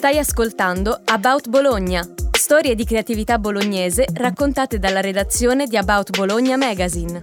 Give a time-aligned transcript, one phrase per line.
[0.00, 7.20] Stai ascoltando About Bologna, storie di creatività bolognese raccontate dalla redazione di About Bologna Magazine.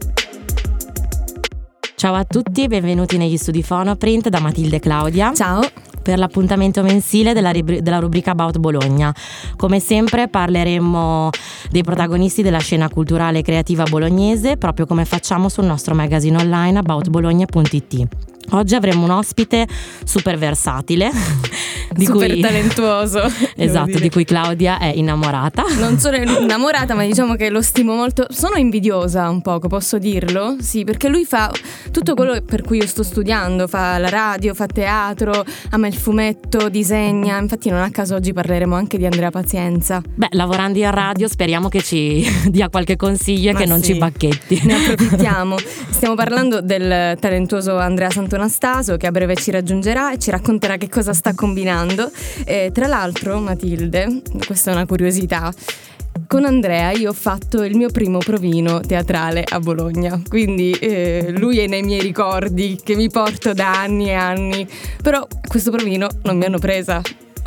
[1.96, 5.34] Ciao a tutti e benvenuti negli studi Fonoprint da Matilde Claudia.
[5.34, 5.62] Ciao.
[6.04, 9.12] Per l'appuntamento mensile della, ribri- della rubrica About Bologna.
[9.56, 11.32] Come sempre parleremo
[11.72, 16.78] dei protagonisti della scena culturale e creativa bolognese, proprio come facciamo sul nostro magazine online
[16.78, 18.37] aboutbologna.it.
[18.52, 19.68] Oggi avremo un ospite
[20.06, 21.12] super versatile.
[21.98, 23.22] Di super cui, talentuoso.
[23.56, 25.64] esatto, di cui Claudia è innamorata.
[25.80, 28.28] Non sono innamorata, ma diciamo che lo stimo molto.
[28.30, 30.58] Sono invidiosa un poco, posso dirlo?
[30.60, 31.50] Sì, perché lui fa
[31.92, 36.70] tutto quello per cui io sto studiando, fa la radio, fa teatro, ama il fumetto,
[36.70, 37.40] disegna.
[37.40, 40.02] Infatti non a caso oggi parleremo anche di Andrea Pazienza.
[40.14, 43.94] Beh, lavorando in radio speriamo che ci dia qualche consiglio e che non sì.
[43.94, 44.62] ci bacchetti.
[44.66, 45.56] Ne approfittiamo.
[45.90, 50.90] Stiamo parlando del talentuoso Andrea Santonastaso che a breve ci raggiungerà e ci racconterà che
[50.90, 52.12] cosa sta combinando.
[52.46, 55.52] Eh, tra l'altro, Matilde, questa è una curiosità.
[56.28, 61.60] Con Andrea io ho fatto il mio primo provino teatrale a Bologna, quindi eh, lui
[61.60, 64.68] è nei miei ricordi che mi porto da anni e anni,
[65.02, 67.02] però questo provino non mi hanno presa.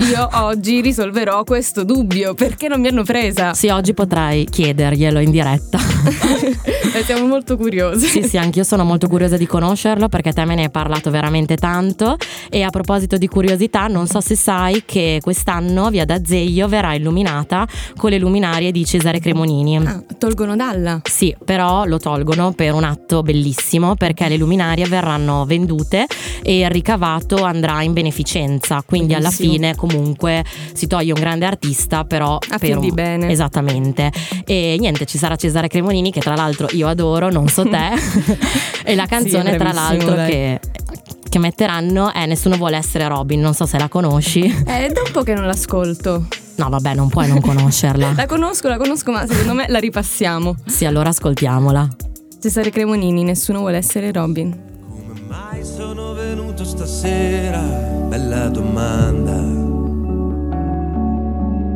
[0.08, 3.52] Io oggi risolverò questo dubbio perché non mi hanno presa.
[3.52, 5.78] Sì, oggi potrai chiederglielo in diretta.
[6.94, 8.06] e siamo molto curiosi.
[8.06, 11.56] Sì, sì, anch'io sono molto curiosa di conoscerlo perché te me ne hai parlato veramente
[11.56, 12.16] tanto.
[12.48, 17.68] E a proposito di curiosità, non so se sai che quest'anno via d'Azeglio verrà illuminata
[17.96, 19.76] con le luminarie di Cesare Cremonini.
[19.76, 21.02] Ah, tolgono dalla?
[21.04, 26.06] Sì, però lo tolgono per un atto bellissimo perché le luminarie verranno vendute
[26.42, 28.82] e il ricavato andrà in beneficenza.
[28.84, 29.50] Quindi Bellissimo.
[29.50, 29.88] alla fine comunque
[30.72, 33.30] si toglie un grande artista, però A per un- di bene.
[33.30, 34.10] Esattamente.
[34.44, 37.88] E niente, ci sarà Cesare Cremonini che tra l'altro io adoro, non so te.
[38.84, 40.30] e la canzone Sì, tra l'altro dai.
[40.30, 40.60] che
[41.30, 44.40] che metteranno è Nessuno vuole essere Robin, non so se la conosci.
[44.66, 46.26] Eh, è da un po' che non l'ascolto.
[46.56, 48.12] No, vabbè, non puoi non conoscerla.
[48.16, 50.56] La conosco, la conosco, ma secondo me la ripassiamo.
[50.66, 51.88] Sì, allora ascoltiamola.
[52.42, 54.50] Cesare Cremonini, nessuno vuole essere Robin.
[54.88, 57.60] Come mai sono venuto stasera?
[57.60, 59.69] Bella domanda.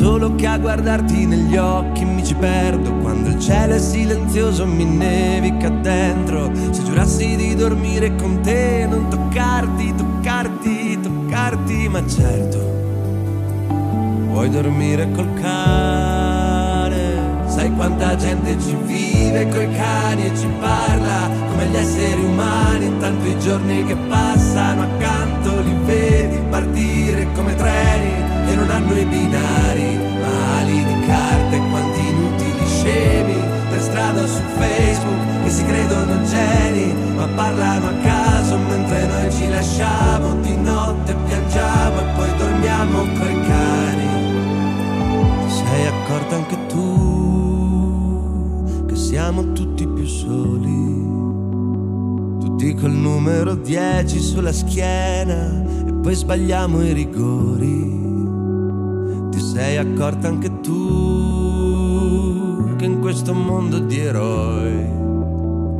[0.00, 4.84] Solo che a guardarti negli occhi mi ci perdo quando il cielo è silenzioso mi
[4.84, 6.50] nevica dentro.
[6.70, 12.58] Se giurassi di dormire con te, non toccarti, toccarti, toccarti, ma certo,
[14.28, 16.19] vuoi dormire col cane.
[17.50, 22.86] Sai quanta gente ci vive coi cani e ci parla come gli esseri umani.
[22.86, 28.12] Intanto i giorni che passano accanto li vedi partire come treni
[28.46, 33.34] che non hanno i binari, ma ali di carte e quanti inutili scemi
[33.68, 39.48] per strada su Facebook che si credono geni, ma parlano a caso mentre noi ci
[39.48, 44.08] lasciamo di notte piangiamo e poi dormiamo coi cani.
[45.46, 47.09] Ti sei accorta anche tu
[49.10, 50.68] siamo tutti più soli,
[52.38, 57.98] tutti col numero 10 sulla schiena e poi sbagliamo i rigori.
[59.30, 60.76] Ti sei accorta anche tu
[62.76, 64.88] che in questo mondo di eroi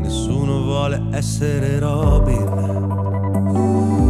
[0.00, 4.09] nessuno vuole essere Robin.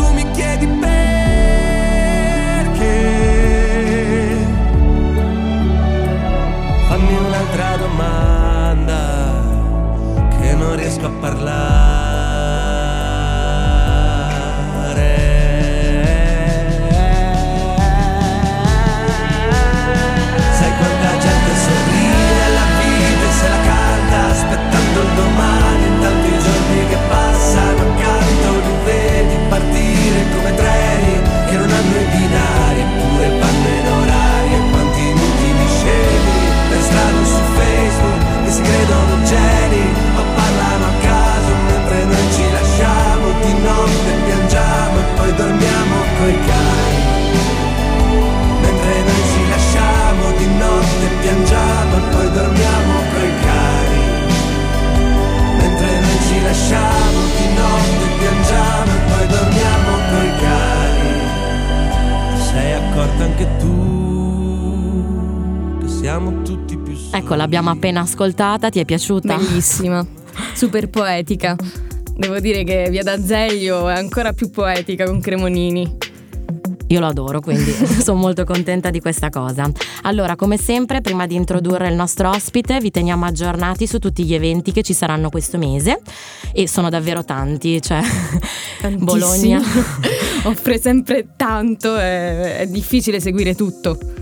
[7.25, 9.43] un'altra domanda
[10.39, 12.00] che non riesco a parlare.
[67.51, 69.35] L'abbiamo appena ascoltata, ti è piaciuta?
[69.35, 70.07] Bellissima,
[70.53, 71.57] super poetica.
[72.15, 75.97] Devo dire che Via d'Azeglio è ancora più poetica con Cremonini.
[76.87, 77.69] Io lo adoro, quindi
[78.01, 79.69] sono molto contenta di questa cosa.
[80.03, 84.33] Allora, come sempre, prima di introdurre il nostro ospite, vi teniamo aggiornati su tutti gli
[84.33, 85.99] eventi che ci saranno questo mese
[86.53, 87.99] e sono davvero tanti, cioè
[88.79, 89.03] Tantissimo.
[89.03, 89.61] Bologna.
[90.43, 94.20] Offre sempre tanto, è, è difficile seguire tutto.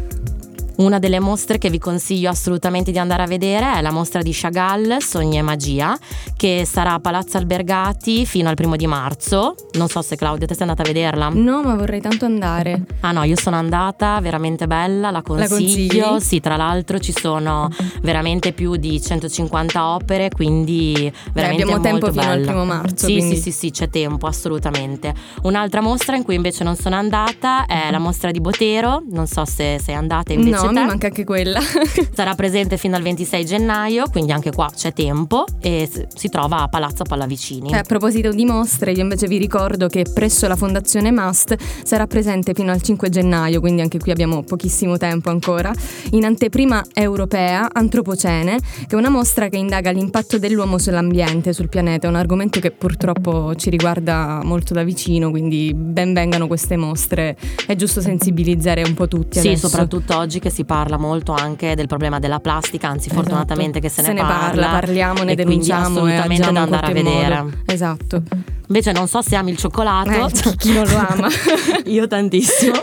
[0.80, 4.32] Una delle mostre che vi consiglio assolutamente di andare a vedere è la mostra di
[4.34, 5.98] Chagall, Sogni e Magia,
[6.38, 9.56] che sarà a Palazzo Albergati fino al primo di marzo.
[9.74, 11.28] Non so se Claudia te sei andata a vederla.
[11.34, 12.86] No, ma vorrei tanto andare.
[13.02, 16.04] Ah no, io sono andata, veramente bella, la consiglio.
[16.06, 16.20] consigli?
[16.22, 17.68] sì, tra l'altro ci sono
[18.02, 23.36] veramente più di 150 opere, quindi veramente abbiamo tempo fino al primo marzo, Sì, quindi-
[23.36, 25.14] sì, sì, sì, c'è tempo, assolutamente.
[25.42, 29.44] Un'altra mostra in cui invece non sono andata è la mostra di Botero, non so
[29.44, 31.60] se sei andata invece no, mi manca anche quella.
[32.14, 36.68] Sarà presente fino al 26 gennaio, quindi anche qua c'è tempo e si trova a
[36.68, 37.72] Palazzo Pallavicini.
[37.72, 42.08] Eh, a proposito di mostre, io invece vi ricordo che presso la Fondazione Must sarà
[42.08, 45.72] presente fino al 5 gennaio, quindi anche qui abbiamo pochissimo tempo ancora,
[46.12, 52.08] in anteprima europea Antropocene, che è una mostra che indaga l'impatto dell'uomo sull'ambiente, sul pianeta.
[52.08, 57.38] È un argomento che purtroppo ci riguarda molto da vicino, quindi ben vengano queste mostre.
[57.66, 59.40] È giusto sensibilizzare un po' tutti.
[59.40, 59.68] Sì, adesso.
[59.68, 63.22] soprattutto oggi che si parla molto anche del problema della plastica, anzi Esatto.
[63.22, 67.42] fortunatamente che se, ne parla, parliamo, ne e denunciamo assolutamente da andare a vedere.
[67.42, 67.58] modo.
[67.66, 68.22] Esatto.
[68.68, 70.28] Invece non so se ami il cioccolato.
[70.28, 71.28] Eh, chi non lo ama?
[71.86, 72.76] Io tantissimo.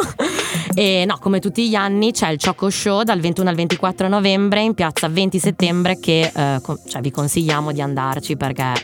[0.75, 4.62] E no, come tutti gli anni c'è il Choco Show dal 21 al 24 novembre
[4.62, 8.75] in piazza 20 settembre che eh, co- cioè, vi consigliamo di andarci perché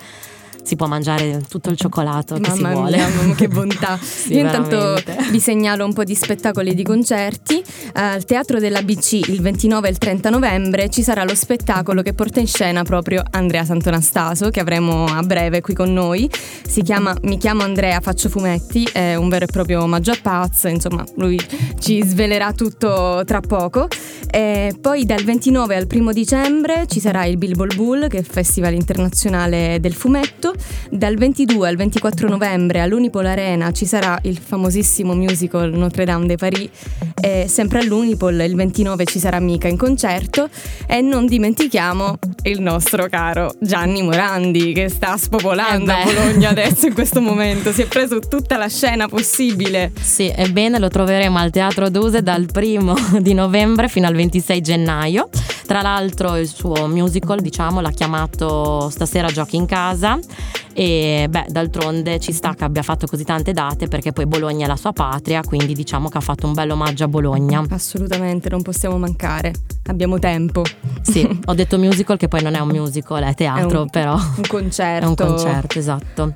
[0.62, 2.96] si può mangiare tutto il cioccolato che si Mamma vuole.
[2.96, 3.98] mia, mamma, che bontà.
[4.22, 5.16] Sì, Io intanto veramente.
[5.30, 7.58] vi segnalo un po' di spettacoli e di concerti.
[7.58, 12.02] Eh, Al Teatro della BC il 29 e il 30 novembre ci sarà lo spettacolo
[12.02, 16.30] che porta in scena proprio Andrea Santonastaso, che avremo a breve qui con noi.
[16.66, 20.64] Si chiama Mi chiamo Andrea, faccio fumetti, è un vero e proprio omaggio a Paz,
[20.64, 21.38] insomma lui
[21.80, 23.88] ci svelerà tutto tra poco.
[24.30, 28.26] E poi dal 29 al 1 dicembre ci sarà il Bilbol Bull, che è il
[28.26, 30.51] Festival internazionale del fumetto.
[30.90, 36.36] Dal 22 al 24 novembre all'Unipol Arena ci sarà il famosissimo musical Notre Dame de
[36.36, 36.68] Paris.
[37.20, 40.48] E sempre all'Unipol il 29 ci sarà Mica in concerto.
[40.86, 46.04] E non dimentichiamo il nostro caro Gianni Morandi, che sta spopolando Eh.
[46.04, 47.72] Bologna adesso in questo momento.
[47.72, 49.92] Si è preso tutta la scena possibile.
[50.00, 55.28] Sì, ebbene lo troveremo al Teatro Duse dal primo di novembre fino al 26 gennaio.
[55.72, 60.18] Tra l'altro il suo musical, diciamo, l'ha chiamato Stasera giochi in casa
[60.74, 64.68] e beh, d'altronde ci sta che abbia fatto così tante date perché poi Bologna è
[64.68, 67.64] la sua patria, quindi diciamo che ha fatto un bel omaggio a Bologna.
[67.70, 69.54] Assolutamente, non possiamo mancare.
[69.86, 70.62] Abbiamo tempo.
[71.00, 74.12] Sì, ho detto musical che poi non è un musical, è teatro, È un- però
[74.12, 75.06] Un concerto.
[75.06, 76.34] È un concerto, esatto.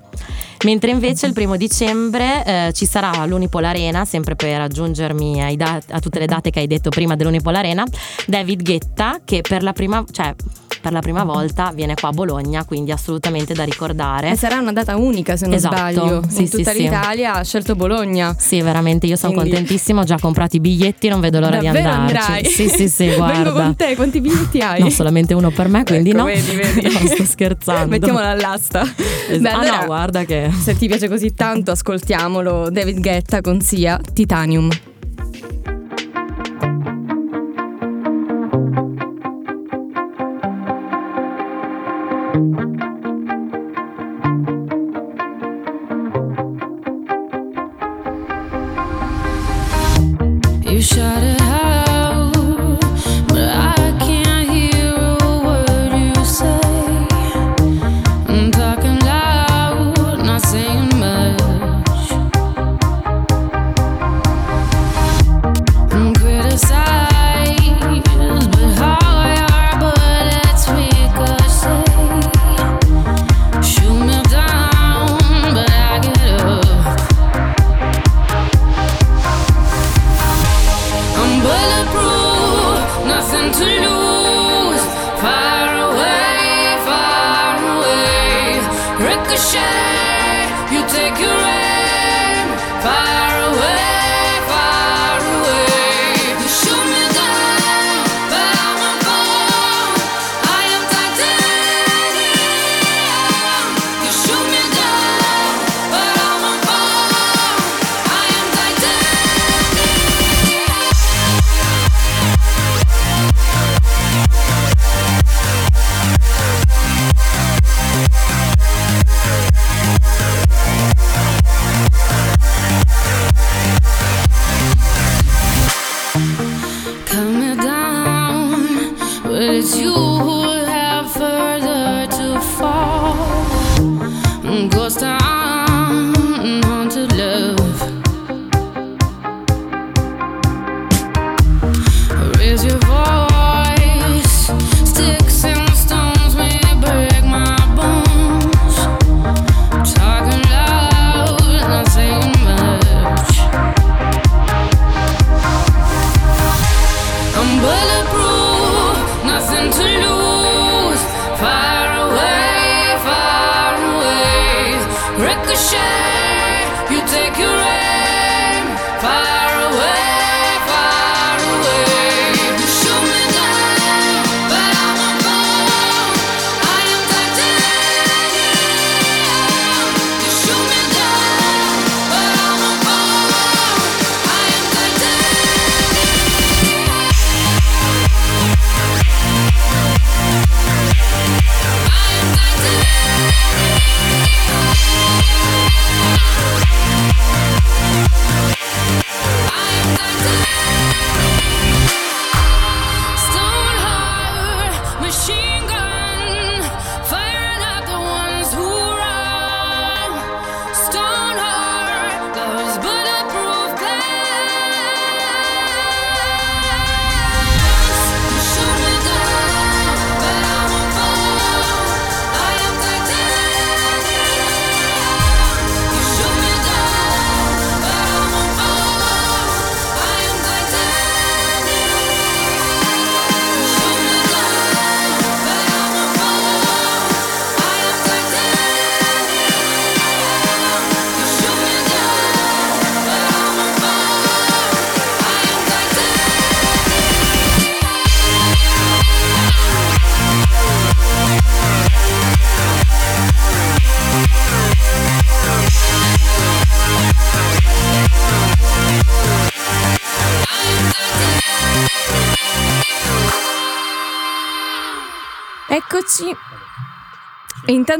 [0.65, 6.01] Mentre invece il primo dicembre eh, ci sarà all'Unipol Arena, sempre per aggiungermi da- a
[6.01, 7.85] tutte le date che hai detto prima dell'Unipol Arena,
[8.27, 10.35] David Guetta che per la prima, cioè,
[10.81, 14.31] per la prima volta viene qua a Bologna, quindi assolutamente da ricordare.
[14.31, 16.23] E sarà una data unica se non Esatto, sbaglio.
[16.29, 16.83] sì, in tutta sì.
[16.83, 18.35] l'Italia ha scelto Bologna.
[18.39, 21.73] Sì, veramente, io sono Quindi- contentissima, ho già comprato i biglietti, non vedo l'ora Davvero
[21.73, 22.17] di andarci.
[22.31, 22.45] andrai?
[22.45, 23.53] Sì, sì, sì, Vengo guarda.
[23.53, 24.81] con te, quanti biglietti hai?
[24.81, 26.25] No, solamente uno per me, quindi Ecco, no.
[26.25, 26.83] vedi, vedi.
[26.97, 27.89] No, sto scherzando.
[27.89, 28.83] Mettiamola all'asta.
[29.29, 30.46] Es- Beh, ah allora, no, guarda che...
[30.51, 32.71] se ti piace così tanto, ascoltiamolo.
[32.71, 34.71] David Guetta con Sia Titanium.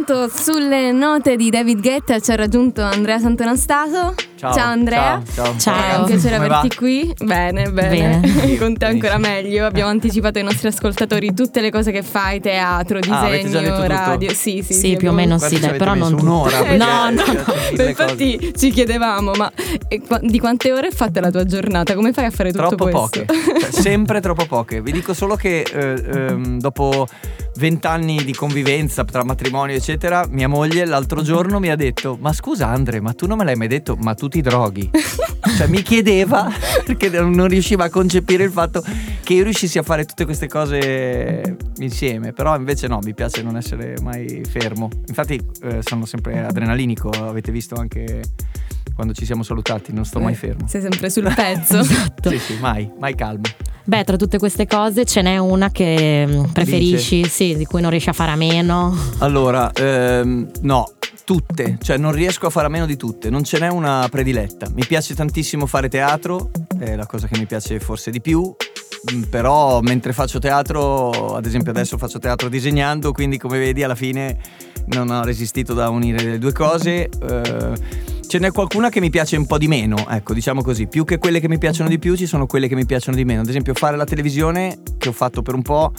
[0.09, 4.15] Intanto sulle note di David Guetta ci ha raggiunto Andrea Santonastato.
[4.37, 4.55] Ciao.
[4.57, 5.21] Andrea.
[5.35, 5.57] Ciao.
[5.59, 5.95] Ciao.
[5.95, 6.75] È un piacere Come averti va?
[6.77, 7.15] qui.
[7.25, 8.21] Bene, bene.
[8.21, 8.57] Bene.
[8.59, 9.67] Con te ancora meglio.
[9.67, 13.87] Abbiamo anticipato ai nostri ascoltatori tutte le cose che fai, teatro, Ah, disegno, tutto?
[13.87, 14.31] radio.
[14.33, 16.13] Sì, sì, Sì, più o meno sì, dai, però non.
[16.13, 16.61] Un'ora?
[16.77, 17.23] No, no,
[17.83, 18.53] infatti cose.
[18.55, 19.51] ci chiedevamo, ma
[19.89, 21.95] eh, di quante ore è fatta la tua giornata?
[21.95, 23.25] Come fai a fare tutto Troppo questo?
[23.25, 23.27] poche,
[23.61, 24.83] Cioè, sempre troppo poche.
[24.83, 27.07] Vi dico solo che eh, ehm, dopo
[27.57, 32.69] vent'anni di convivenza tra matrimonio, eccetera, mia moglie l'altro giorno mi ha detto: Ma scusa,
[32.69, 34.91] Andre, ma tu non me l'hai mai detto, ma tu ti droghi?
[35.57, 36.49] cioè, mi chiedeva
[36.85, 38.83] perché non riusciva a concepire il fatto
[39.23, 42.33] che io riuscissi a fare tutte queste cose insieme.
[42.33, 44.89] Però invece no, mi piace non essere mai fermo.
[45.07, 48.23] Infatti, eh, sono sempre adrenalinico, avete visto anche
[48.97, 50.67] quando ci siamo salutati, non sto mai fermo.
[50.67, 51.79] Sei sempre sul pezzo.
[51.79, 52.31] Esatto.
[52.31, 53.43] Sì, sì, mai, mai calmo.
[53.85, 57.91] Beh, tra tutte queste cose ce n'è una che mm, preferisci, sì, di cui non
[57.91, 58.97] riesci a fare a meno.
[59.19, 60.91] Allora, ehm, no,
[61.25, 64.69] tutte, cioè non riesco a fare a meno di tutte, non ce n'è una prediletta.
[64.75, 68.43] Mi piace tantissimo fare teatro, è la cosa che mi piace forse di più,
[69.13, 73.95] mm, però mentre faccio teatro, ad esempio adesso faccio teatro disegnando, quindi come vedi alla
[73.95, 74.37] fine
[74.87, 77.09] non ho resistito da unire le due cose.
[77.09, 80.87] eh, ce n'è qualcuna che mi piace un po' di meno, ecco, diciamo così.
[80.87, 83.25] Più che quelle che mi piacciono di più, ci sono quelle che mi piacciono di
[83.25, 83.41] meno.
[83.43, 85.93] Ad esempio, fare la televisione, che ho fatto per un po',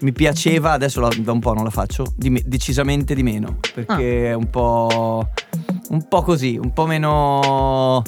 [0.00, 3.58] mi piaceva, adesso la- da un po' non la faccio, di me- decisamente di meno.
[3.74, 5.28] Perché è un po'.
[5.90, 8.02] un po' così, un po' meno.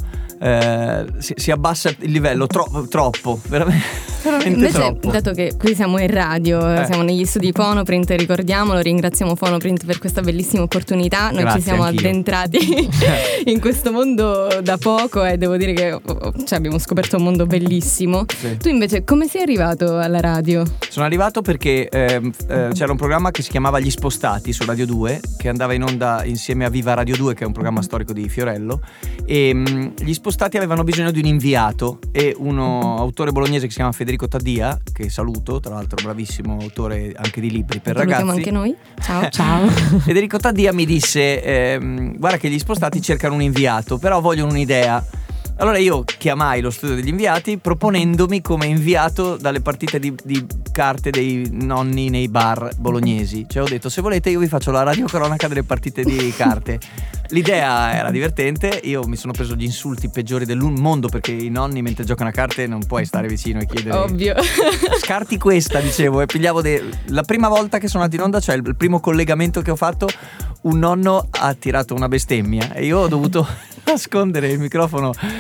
[0.45, 3.85] Eh, si, si abbassa il livello tro- troppo, veramente,
[4.23, 5.11] veramente Invece, troppo.
[5.11, 6.85] dato che qui siamo in radio, Eh.
[6.85, 11.31] siamo negli studi Fonoprint, ricordiamolo, ringraziamo Fonoprint per questa bellissima opportunità.
[11.31, 12.09] Noi Grazie, ci siamo anch'io.
[12.09, 12.89] addentrati
[13.51, 17.23] in questo mondo da poco e devo dire che oh, oh, cioè, abbiamo scoperto un
[17.23, 18.27] mondo bellissimo.
[18.37, 18.59] Sì.
[18.59, 20.63] Tu invece come sei arrivato alla radio?
[20.91, 24.85] Sono arrivato perché ehm, eh, c'era un programma che si chiamava Gli Spostati su Radio
[24.85, 28.13] 2, che andava in onda insieme a Viva Radio 2, che è un programma storico
[28.13, 28.81] di Fiorello.
[29.25, 33.77] E mm, gli Spostati avevano bisogno di un inviato e uno autore bolognese che si
[33.77, 38.49] chiama Federico Taddia, che saluto, tra l'altro bravissimo autore anche di libri per Salutiamo ragazzi.
[38.49, 38.77] anche noi.
[39.01, 39.29] Ciao.
[39.31, 39.69] Ciao.
[39.69, 45.05] Federico Taddia mi disse: ehm, Guarda, che gli spostati cercano un inviato, però vogliono un'idea.
[45.57, 51.11] Allora io chiamai lo studio degli inviati proponendomi come inviato dalle partite di, di carte
[51.11, 53.47] dei nonni nei bar bolognesi.
[53.49, 56.81] Cioè ho detto se volete io vi faccio la radiocronaca delle partite di carte.
[57.29, 61.83] L'idea era divertente, io mi sono preso gli insulti peggiori del mondo perché i nonni
[61.83, 63.97] mentre giocano a carte non puoi stare vicino e chiedere...
[63.97, 64.35] Ovvio.
[65.01, 68.57] Scarti questa, dicevo, e pigliavo de- la prima volta che sono andato in onda, cioè
[68.57, 70.09] il primo collegamento che ho fatto,
[70.63, 73.47] un nonno ha tirato una bestemmia e io ho dovuto
[73.85, 75.13] nascondere il microfono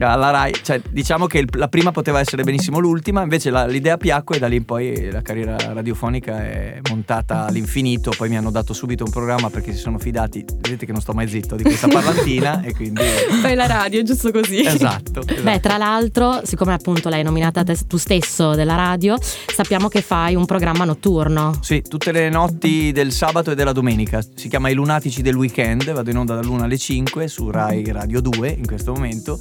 [0.00, 0.52] alla Rai.
[0.62, 4.38] Cioè, diciamo che il- la prima poteva essere benissimo l'ultima, invece la- l'idea piacque e
[4.38, 8.12] da lì in poi la carriera radiofonica è montata all'infinito.
[8.16, 11.12] Poi mi hanno dato subito un programma perché si sono fidati, vedete che non sto
[11.12, 13.02] mai zitto, di questa parlantina e quindi...
[13.40, 14.64] Fai la radio, giusto così.
[14.64, 15.22] Esatto.
[15.24, 15.60] Beh, esatto.
[15.60, 20.44] tra l'altro, siccome appunto l'hai nominata te- tu stesso della radio, sappiamo che fai un
[20.46, 21.58] programma notturno.
[21.60, 24.20] Sì, tutte le notti del sabato e della domenica.
[24.34, 28.20] Si chiama I Lunatici del Weekend, vado in onda dall'1 alle 5 su Rai Radio
[28.20, 29.38] 2 in questo momento.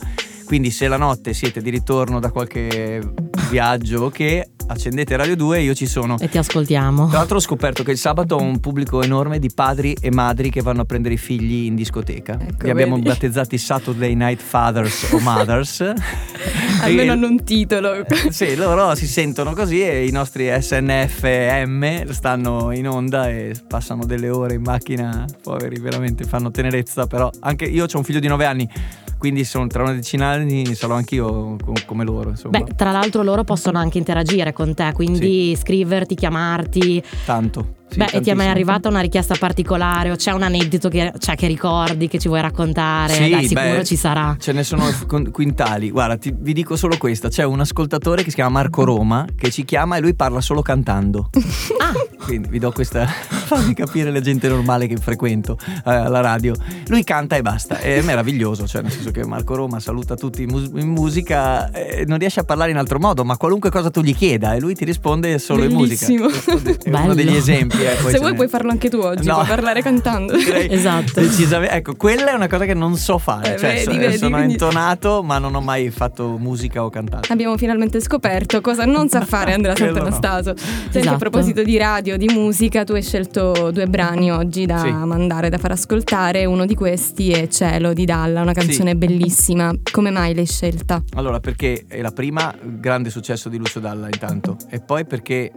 [0.48, 3.02] Quindi se la notte siete di ritorno da qualche
[3.50, 6.18] viaggio che, accendete Radio 2 e io ci sono.
[6.20, 7.08] E ti ascoltiamo.
[7.08, 10.50] Tra l'altro ho scoperto che il sabato ho un pubblico enorme di padri e madri
[10.50, 12.38] che vanno a prendere i figli in discoteca.
[12.40, 13.08] Ecco, Li abbiamo vedi.
[13.08, 15.82] battezzati Saturday Night Fathers o Mothers.
[16.82, 18.06] Almeno hanno un titolo.
[18.30, 24.30] sì, loro si sentono così e i nostri SNFM stanno in onda e passano delle
[24.30, 28.46] ore in macchina, poveri, veramente fanno tenerezza, però anche io ho un figlio di 9
[28.46, 28.70] anni,
[29.18, 32.60] quindi sono tra una decina di anni sarò anch'io co- come loro, insomma.
[32.60, 37.04] Beh, tra l'altro loro possono anche interagire con te, quindi scriverti, chiamarti.
[37.26, 37.76] Tanto.
[37.90, 41.14] Sì, Beh, e ti è mai arrivata una richiesta particolare o c'è un aneddoto che,
[41.20, 43.14] cioè, che ricordi, che ci vuoi raccontare?
[43.14, 44.36] Sì, Dai, sicuro beh, ci sarà.
[44.40, 44.86] Ce ne sono
[45.32, 45.90] quintali.
[45.90, 49.50] Guarda, ti- vi dico solo questa: c'è un ascoltatore che si chiama Marco Roma che
[49.52, 51.30] ci chiama e lui parla solo cantando.
[51.80, 51.94] Ah,
[52.26, 53.06] Quindi vi do questa.
[53.06, 56.54] fammi capire la gente normale che frequento eh, alla radio.
[56.88, 57.78] Lui canta e basta.
[57.80, 58.68] È meraviglioso.
[58.68, 62.42] Cioè, nel senso che Marco Roma saluta tutti in, mus- in musica, eh, non riesce
[62.42, 65.38] a parlare in altro modo, ma qualunque cosa tu gli chieda e lui ti risponde
[65.40, 66.26] solo Bellissimo.
[66.28, 66.84] in musica.
[66.84, 67.77] È uno degli esempi.
[67.84, 68.36] Eh, poi Se vuoi n'è.
[68.36, 69.36] puoi farlo anche tu oggi, No.
[69.36, 70.36] puoi parlare cantando.
[70.38, 71.20] Direi Esatto.
[71.22, 73.56] decisamente- Ecco, quella è una cosa che non so fare.
[73.56, 76.90] Eh, cioè, vedi, so- vedi, sono quindi- intonato, ma non ho mai fatto musica o
[76.90, 77.32] cantato.
[77.32, 80.10] Abbiamo finalmente scoperto cosa non sa fare Andrea Quello no.
[80.12, 80.54] Sant'Anastaso.
[80.58, 81.16] Senti, Esatto.
[81.16, 84.90] a proposito di radio, di musica, tu hai scelto due brani oggi da Sì.
[84.92, 86.46] mandare, da far ascoltare.
[86.46, 89.74] Uno di questi è Cielo di Dalla, una canzone bellissima.
[89.92, 91.02] Come mai l'hai scelta?
[91.16, 95.52] Allora, perché è la prima grande successo di Lucio Dalla intanto, e poi perché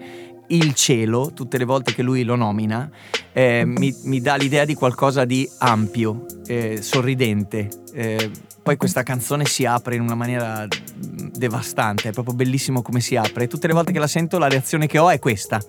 [0.50, 2.88] il cielo, tutte le volte che lui lo nomina,
[3.32, 7.68] eh, mi, mi dà l'idea di qualcosa di ampio, eh, sorridente.
[7.92, 8.30] Eh,
[8.62, 13.16] poi questa canzone si apre in una maniera mm, devastante, è proprio bellissimo come si
[13.16, 13.46] apre.
[13.46, 15.60] Tutte le volte che la sento la reazione che ho è questa.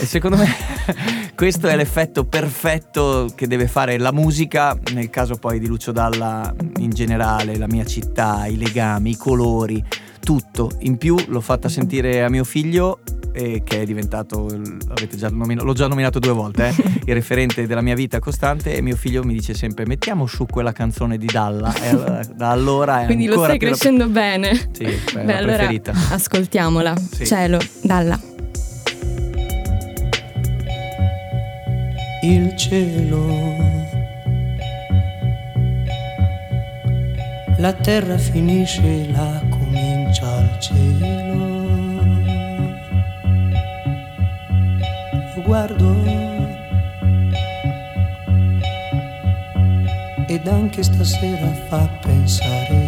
[0.00, 0.48] E secondo me
[1.34, 6.54] questo è l'effetto perfetto che deve fare la musica, nel caso poi di Lucio Dalla
[6.78, 9.84] in generale, la mia città, i legami, i colori,
[10.20, 10.70] tutto.
[10.80, 13.00] In più l'ho fatta sentire a mio figlio
[13.38, 14.46] eh, che è diventato,
[14.88, 16.74] l'avete già nomina- l'ho già nominato due volte, eh,
[17.06, 20.72] il referente della mia vita costante e mio figlio mi dice sempre mettiamo su quella
[20.72, 24.54] canzone di Dalla e allora- da allora è Quindi lo stai più la- crescendo bene.
[24.72, 25.92] Sì, beh, è Beh, la allora preferita.
[26.10, 26.94] ascoltiamola.
[27.12, 27.26] Sì.
[27.26, 28.20] Cielo, Dalla.
[32.22, 33.56] il cielo.
[37.58, 41.47] La terra finisce, la comincia il cielo.
[45.48, 46.04] Lo guardo
[50.26, 52.87] ed anche stasera fa pensare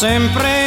[0.00, 0.59] sempre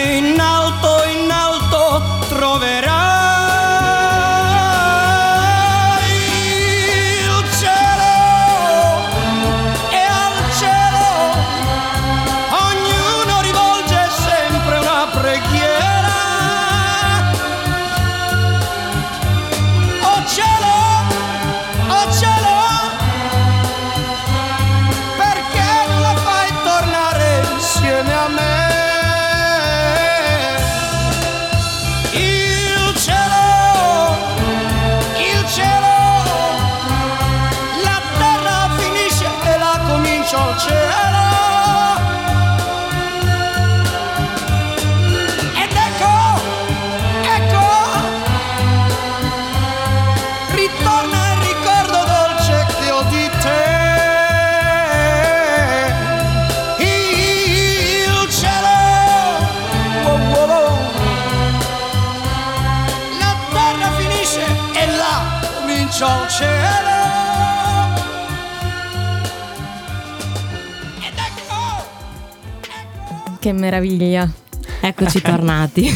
[73.43, 74.31] Che meraviglia.
[74.79, 75.89] Eccoci tornati.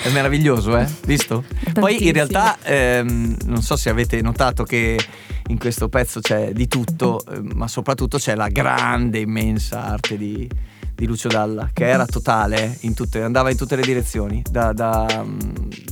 [0.00, 0.86] È meraviglioso, eh?
[1.06, 1.42] Visto?
[1.72, 2.06] Poi Tantissimo.
[2.06, 4.96] in realtà ehm, non so se avete notato che
[5.48, 10.48] in questo pezzo c'è di tutto, eh, ma soprattutto c'è la grande, immensa arte di,
[10.94, 14.72] di Lucio Dalla, che era totale, eh, in tutte- andava in tutte le direzioni, da-
[14.72, 15.38] da- mm,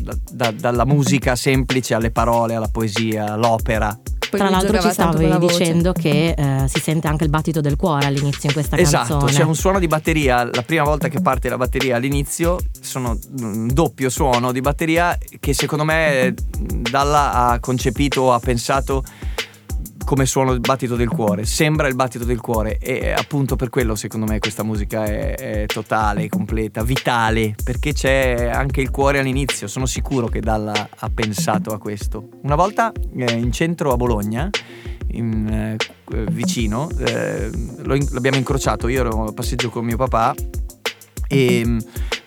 [0.03, 3.99] da- da- dalla musica semplice alle parole, alla poesia, all'opera.
[4.33, 8.07] Poi Tra l'altro ci stavi dicendo che eh, si sente anche il battito del cuore
[8.07, 9.31] all'inizio in questa Esatto, canzone.
[9.33, 13.69] c'è un suono di batteria, la prima volta che parte la batteria all'inizio, sono un
[13.71, 19.05] doppio suono di batteria che secondo me Dalla ha concepito, ha pensato
[20.05, 23.95] come suono il battito del cuore, sembra il battito del cuore e appunto per quello
[23.95, 29.67] secondo me questa musica è, è totale, completa, vitale, perché c'è anche il cuore all'inizio,
[29.67, 32.29] sono sicuro che Dalla ha pensato a questo.
[32.43, 34.51] Una volta eh, in centro a Bologna,
[35.13, 35.77] in, eh,
[36.15, 37.51] eh, vicino, eh,
[38.11, 40.35] l'abbiamo incrociato, io ero a passeggio con mio papà
[41.33, 41.79] e mm,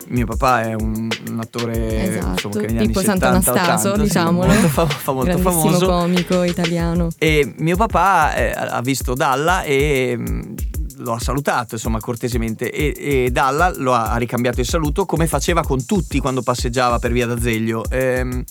[0.07, 3.95] mio papà è un, un attore Esatto, insomma, che negli anni Pippo 70, Sant'Anastaso, 80,
[3.95, 4.47] sì, diciamolo.
[4.47, 5.85] molto, fa- fa molto famoso.
[5.87, 7.07] comico italiano.
[7.17, 10.53] E mio papà eh, ha visto Dalla e mh,
[10.97, 12.93] lo ha salutato insomma cortesemente e,
[13.25, 17.11] e Dalla lo ha, ha ricambiato il saluto come faceva con tutti quando passeggiava per
[17.11, 17.83] via d'Azeglio.
[17.89, 18.43] Ehm,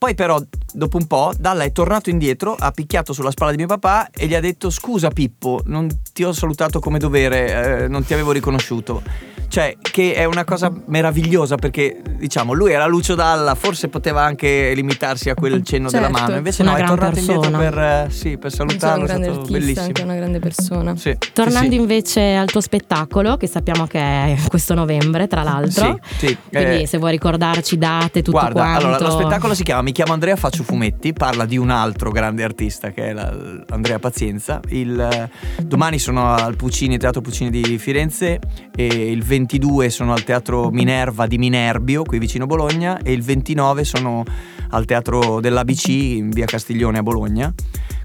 [0.00, 0.40] poi però
[0.72, 4.26] dopo un po' Dalla è tornato indietro, ha picchiato sulla spalla di mio papà e
[4.26, 8.32] gli ha detto scusa Pippo, non ti ho salutato come dovere, eh, non ti avevo
[8.32, 9.02] riconosciuto.
[9.50, 14.72] Cioè, che è una cosa meravigliosa perché, diciamo, lui era Lucio Dalla, forse poteva anche
[14.76, 16.20] limitarsi a quel cenno della Certo.
[16.22, 17.58] mano, invece no, è tornato indietro persona.
[17.58, 19.86] per, eh, sì, per salutarlo, è stato bellissimo.
[19.86, 20.94] anche una grande persona.
[20.94, 21.76] Sì, Tornando sì.
[21.80, 25.98] invece al tuo spettacolo, che sappiamo che è questo novembre, tra l'altro.
[26.16, 28.86] Sì, sì, Quindi eh, se vuoi ricordarci date, tutto Guarda, quanto.
[28.86, 32.44] allora lo spettacolo si chiama Mi chiamo Andrea, faccio fumetti, parla di un altro grande
[32.44, 34.60] artista che è la- Andrea Pazienza.
[34.68, 35.28] Il, eh,
[35.64, 38.38] domani sono al Puccini, Teatro Puccini di Firenze
[38.72, 43.82] e il 22 sono al Teatro Minerva di Minerbio, qui vicino Bologna, e il 29
[43.82, 44.22] sono
[44.68, 47.52] al Teatro dell'ABC in via Castiglione a Bologna.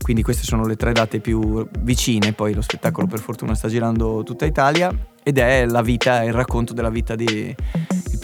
[0.02, 4.24] Quindi queste sono le tre date più vicine, poi lo spettacolo per fortuna sta girando
[4.24, 7.56] tutta Italia ed è la vita, il racconto della vita di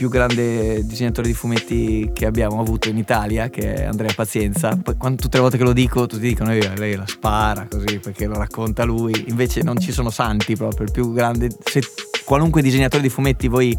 [0.01, 4.75] più grande disegnatore di fumetti che abbiamo avuto in Italia, che è Andrea Pazienza.
[4.75, 7.99] Poi quando, tutte le volte che lo dico, tutti dicono "Eh, lei la spara così
[7.99, 9.25] perché lo racconta lui.
[9.27, 11.49] Invece non ci sono santi proprio, il più grande.
[11.63, 11.83] Se
[12.25, 13.77] qualunque disegnatore di fumetti voi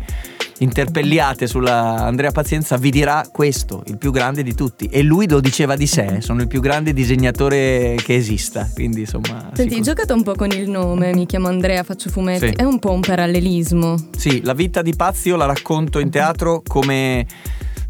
[0.62, 4.86] interpelliate sulla Andrea Pazienza vi dirà questo, il più grande di tutti.
[4.86, 8.68] E lui lo diceva di sé, sono il più grande disegnatore che esista.
[8.72, 9.50] Quindi insomma...
[9.52, 12.48] Senti, sicur- giocato un po' con il nome, mi chiamo Andrea, faccio fumetti.
[12.48, 12.52] Sì.
[12.52, 13.96] È un po' un parallelismo.
[14.16, 17.26] Sì, la vita di Pazio la racconto in teatro come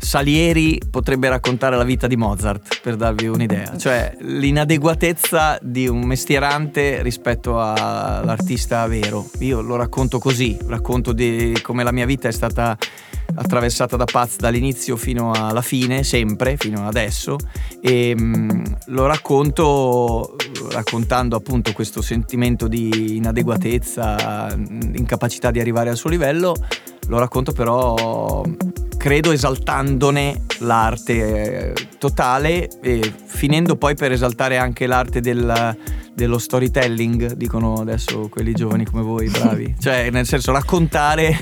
[0.03, 3.79] Salieri potrebbe raccontare la vita di Mozart, per darvi un'idea.
[3.79, 9.31] Cioè l'inadeguatezza di un mestierante rispetto all'artista vero.
[9.39, 12.77] Io lo racconto così, racconto di come la mia vita è stata
[13.35, 17.37] attraversata da Paz dall'inizio fino alla fine, sempre, fino adesso,
[17.81, 20.35] e mm, lo racconto
[20.73, 26.57] raccontando appunto questo sentimento di inadeguatezza, mm, incapacità di arrivare al suo livello,
[27.07, 28.43] lo racconto però
[29.03, 35.77] credo esaltandone l'arte eh, totale e finendo poi per esaltare anche l'arte del,
[36.15, 39.75] dello storytelling, dicono adesso quelli giovani come voi, bravi.
[39.83, 41.37] cioè, nel senso, raccontare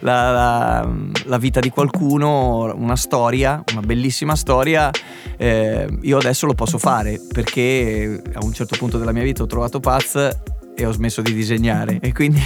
[0.00, 0.92] la, la-
[1.24, 4.88] la vita di qualcuno, una storia, una bellissima storia.
[5.36, 9.46] eh, io adesso lo posso fare perché a un certo punto della mia vita ho
[9.46, 10.30] trovato Paz
[10.74, 12.40] e ho smesso di disegnare e quindi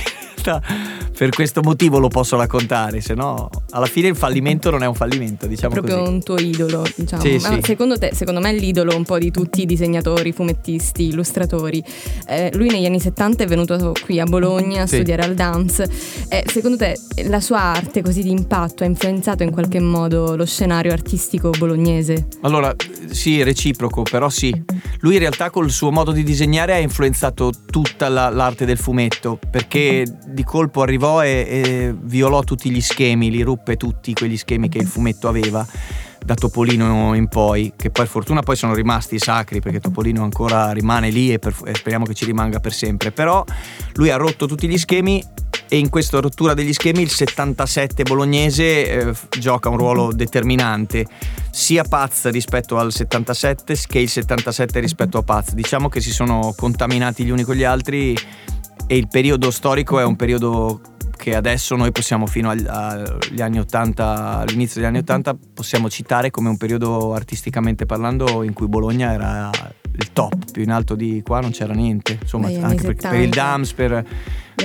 [0.49, 4.87] realtà per questo motivo lo posso raccontare, se no alla fine il fallimento non è
[4.87, 6.11] un fallimento, diciamo proprio così.
[6.13, 7.23] un tuo idolo, diciamo.
[7.23, 7.61] Sì, Ma sì.
[7.65, 11.83] secondo te, secondo me è l'idolo un po' di tutti i disegnatori, fumettisti, illustratori.
[12.29, 14.95] Eh, lui negli anni 70 è venuto qui a Bologna a Sì.
[14.97, 15.91] studiare al dance.
[16.29, 20.47] Eh, secondo te la sua arte così di impatto ha influenzato in qualche modo lo
[20.47, 22.29] scenario artistico bolognese?
[22.43, 22.75] Allora,
[23.11, 24.55] sì, reciproco, però sì.
[25.01, 29.39] Lui in realtà col suo modo di disegnare ha influenzato tutta la- l'arte del fumetto,
[29.51, 30.05] perché
[30.39, 34.79] di colpo arrivò e, e violò tutti gli schemi, li ruppe tutti quegli schemi che
[34.79, 35.67] il fumetto aveva
[36.25, 41.11] da Topolino in poi, che poi fortuna poi sono rimasti sacri perché Topolino ancora rimane
[41.11, 43.45] lì e, per- e speriamo che ci rimanga per sempre, però
[43.95, 45.21] lui ha rotto tutti gli schemi
[45.69, 51.05] e in questa rottura degli schemi il 77 bolognese eh, gioca un ruolo determinante
[51.51, 55.55] sia Paz rispetto al 77 che il 77 rispetto a Paz.
[55.55, 58.17] Diciamo che si sono contaminati gli uni con gli altri
[58.89, 60.81] e il periodo storico è un periodo
[61.15, 66.31] che adesso noi possiamo fino agli, agli anni 80 all'inizio degli anni 80 possiamo citare
[66.31, 69.51] come un periodo artisticamente parlando in cui Bologna era
[69.93, 73.21] il top più in alto di qua non c'era niente insomma anni anche per, per
[73.21, 73.37] il 70.
[73.37, 74.07] Dams per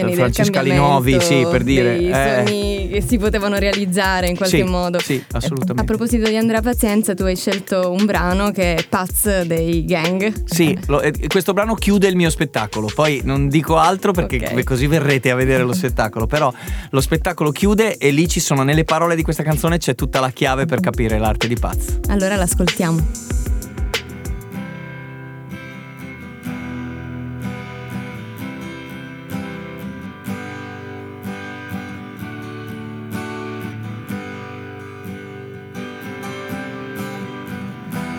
[0.02, 1.98] Del Francesca Linovi, sì, per dire.
[1.98, 5.00] Dei eh, sogni che si potevano realizzare in qualche sì, modo.
[5.00, 5.84] Sì, A assolutamente.
[5.84, 10.44] proposito di Andrea Pazienza, tu hai scelto un brano che è Paz dei Gang.
[10.46, 14.64] Sì, lo- eh, questo brano chiude il mio spettacolo, poi non dico altro perché Ok.
[14.64, 16.52] così verrete a vedere lo spettacolo, però
[16.90, 20.30] lo spettacolo chiude e lì ci sono nelle parole di questa canzone c'è tutta la
[20.32, 22.00] chiave per capire l'arte di Paz.
[22.10, 23.43] Allora l'ascoltiamo.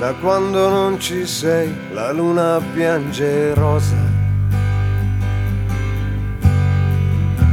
[0.04, 3.96] Da quando non ci sei, la luna piange rosa.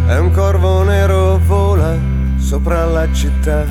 [0.09, 1.95] E un corvo nero vola
[2.35, 3.63] sopra la città.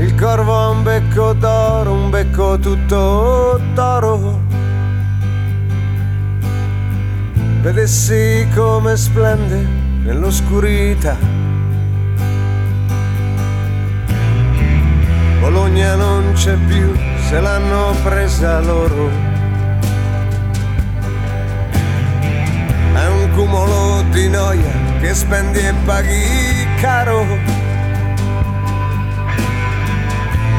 [0.00, 4.40] Il corvo ha un becco d'oro, un becco tutto d'oro.
[7.60, 9.64] Vedessi come splende
[10.02, 11.53] nell'oscurità.
[15.44, 16.90] Bologna non c'è più,
[17.28, 19.10] se l'hanno presa loro.
[22.94, 27.26] È un cumulo di noia che spendi e paghi caro.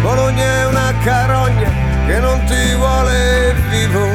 [0.03, 1.71] Bologna è una carogna
[2.05, 4.05] che non ti vuole vivo.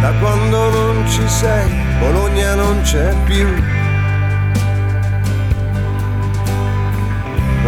[0.00, 3.69] Da quando non ci sei, Bologna non c'è più.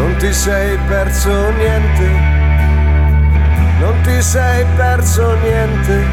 [0.03, 2.09] Non ti sei perso niente,
[3.79, 6.05] non ti sei perso niente,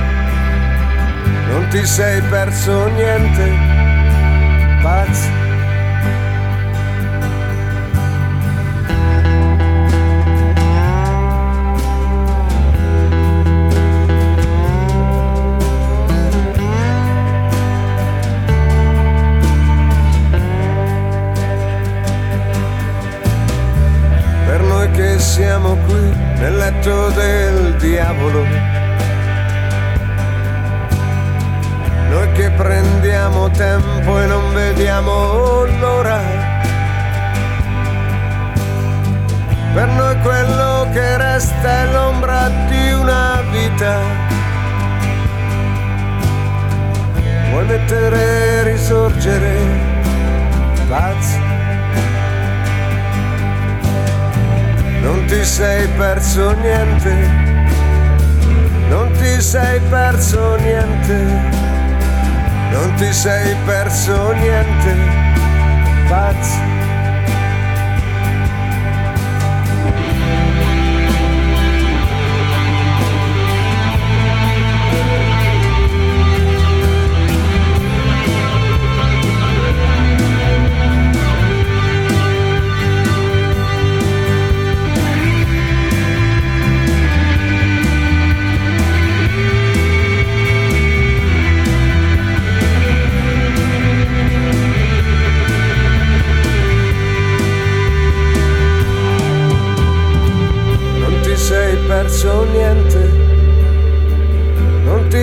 [1.47, 3.52] non ti sei perso niente,
[4.84, 5.38] pazzo.
[25.39, 28.43] Siamo qui nel letto del diavolo.
[32.10, 36.19] Noi che prendiamo tempo e non vediamo l'ora.
[39.73, 43.97] Per noi quello che resta è l'ombra di una vita.
[47.49, 49.56] Vuoi mettere risorgere
[50.89, 51.48] pazzo?
[55.30, 57.13] Ti sei perso niente,
[58.89, 61.18] non ti sei perso niente,
[62.72, 64.96] non ti sei perso niente,
[66.10, 66.79] pazzo.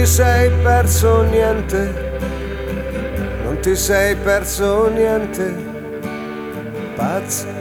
[0.07, 1.93] Ti sei perso niente,
[3.43, 5.53] non ti sei perso niente,
[6.95, 7.56] pazzo.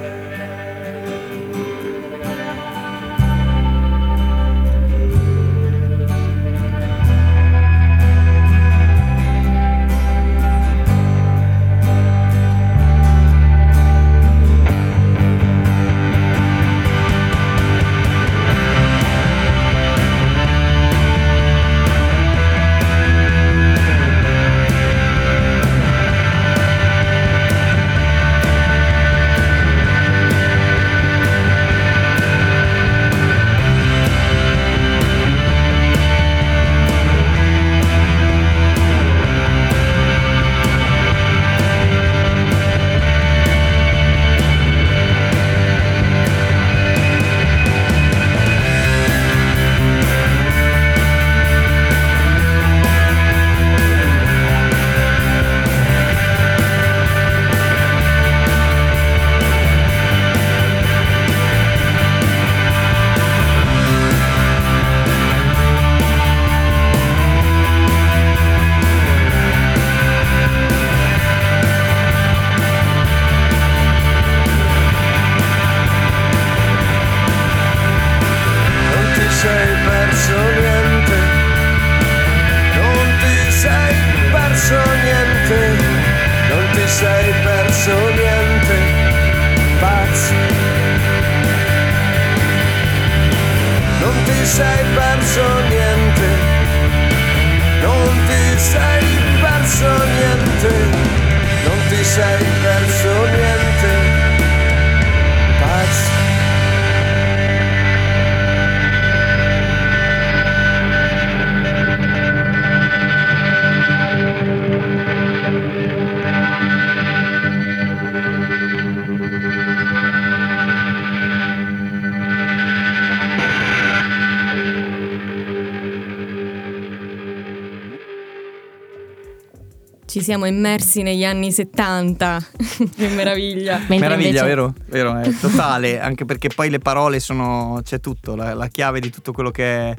[130.26, 132.48] Siamo immersi negli anni 70.
[132.98, 133.80] che meraviglia.
[133.88, 134.74] Meraviglia, vero?
[134.88, 137.80] Vero, è totale, anche perché poi le parole sono.
[137.84, 139.96] c'è tutto, la, la chiave di tutto quello che è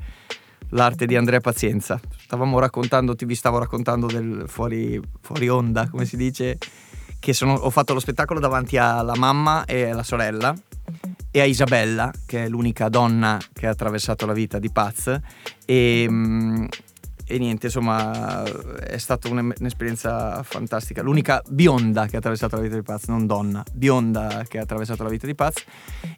[0.71, 2.01] l'arte di Andrea Pazienza.
[2.19, 6.59] Stavamo raccontando, ti vi stavo raccontando del fuori, fuori onda, come si dice,
[7.21, 10.53] che sono- ho fatto lo spettacolo davanti alla mamma e alla sorella
[11.31, 15.17] e a Isabella, che è l'unica donna che ha attraversato la vita di Paz.
[15.65, 16.65] E, mm,
[17.27, 18.45] e niente, insomma,
[18.79, 21.03] è stata un- un'esperienza fantastica.
[21.03, 25.03] L'unica bionda che ha attraversato la vita di Paz, non donna, bionda che ha attraversato
[25.03, 25.55] la vita di Paz.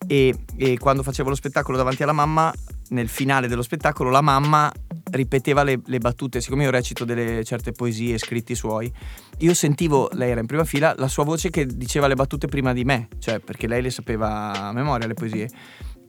[0.06, 2.52] E, e quando facevo lo spettacolo davanti alla mamma,
[2.90, 4.72] nel finale dello spettacolo, la mamma
[5.10, 6.40] ripeteva le, le battute.
[6.40, 8.92] Siccome io recito delle certe poesie, scritti suoi,
[9.38, 12.72] io sentivo, lei era in prima fila, la sua voce che diceva le battute prima
[12.72, 15.48] di me, cioè perché lei le sapeva a memoria le poesie.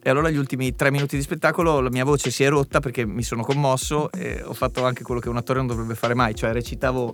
[0.02, 3.06] E allora gli ultimi tre minuti di spettacolo la mia voce si è rotta perché
[3.06, 6.34] mi sono commosso e ho fatto anche quello che un attore non dovrebbe fare mai,
[6.36, 7.14] cioè recitavo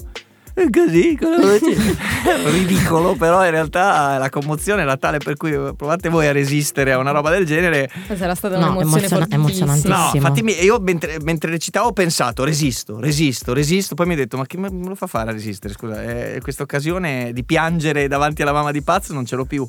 [0.72, 1.76] così, con la voce.
[2.52, 6.98] ridicolo, però in realtà la commozione era tale per cui provate voi a resistere a
[6.98, 7.90] una roba del genere.
[8.16, 9.96] Sarà stata No, un'emozione emozionantissimo.
[9.96, 14.18] No, infatti mi- io mentre, mentre recitavo ho pensato resisto, resisto, resisto, poi mi ho
[14.18, 15.74] detto ma chi me lo fa fare a resistere?
[15.74, 19.68] Scusa, eh, questa occasione di piangere davanti alla mamma di Paz non ce l'ho più.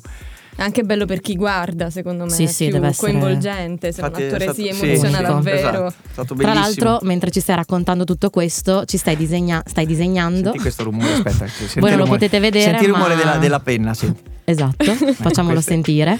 [0.57, 2.31] È anche bello per chi guarda, secondo me.
[2.31, 3.91] Sì, è sì, più deve essere- coinvolgente.
[3.93, 5.33] Se Infatti un è attore stato- si sì, emoziona unico.
[5.33, 5.57] davvero.
[5.69, 9.85] Esatto, è stato Tra l'altro, mentre ci stai raccontando tutto questo, ci stai, disegna- stai
[9.85, 10.45] disegnando.
[10.45, 11.45] Senti questo rumore, aspetta.
[11.79, 14.21] Voi non lo potete vedere, Senti il rumore ma- della, della penna, senti.
[14.45, 14.83] Esatto,
[15.13, 16.17] facciamolo sentire.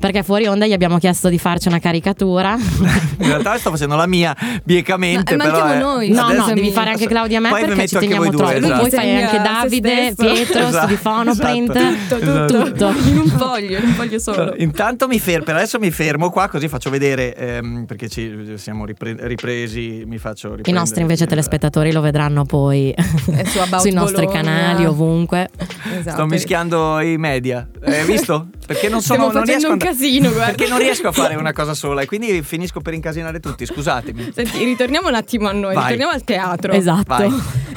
[0.00, 2.56] Perché fuori onda gli abbiamo chiesto di farci una caricatura.
[2.56, 4.34] In realtà sto facendo la mia
[4.64, 7.50] biecamente, Ma- e però manchiamo eh, noi, No, no, devi fare anche Claudia e me
[7.50, 8.52] Poi perché ci teniamo due, troppo.
[8.56, 8.80] esatto.
[8.80, 10.32] Poi fai Disegna anche Davide, stesso.
[10.32, 11.48] Pietro, Esatto, Studifono, esatto.
[11.48, 12.08] Print.
[12.08, 12.62] Tutto, Esatto.
[12.64, 12.94] tutto.
[13.08, 14.54] In un foglio, in un foglio solo.
[14.56, 18.86] Intanto mi fermo, per adesso mi fermo qua così faccio vedere, ehm, perché ci siamo
[18.86, 20.78] ripre- ripresi, mi faccio I riprendere.
[20.78, 22.94] nostri invece telespettatori lo vedranno poi
[23.80, 24.30] sui nostri Bologna.
[24.42, 25.50] canali, ovunque.
[25.98, 26.10] Esatto.
[26.16, 28.48] Sto mischiando i media, hai visto?
[28.66, 30.52] Perché non sono Stiamo non facendo riesco un a- casino, guarda.
[30.54, 34.30] Perché non riesco a fare una cosa sola e quindi finisco per incasinare tutti, scusatemi.
[34.34, 35.84] Senti, ritorniamo un attimo a noi, Vai.
[35.84, 36.72] ritorniamo al teatro.
[36.72, 37.04] Esatto.
[37.06, 37.32] Vai.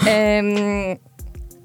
[0.06, 0.98] Ehm,